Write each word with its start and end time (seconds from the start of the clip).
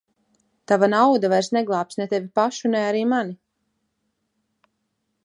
Tava 0.71 0.87
nauda 0.93 1.29
vairs 1.33 1.49
neglābs 1.57 1.99
ne 2.01 2.07
tevi 2.13 2.31
pašu, 2.39 2.71
ne 2.77 2.81
arī 2.87 3.05
mani! 3.13 3.37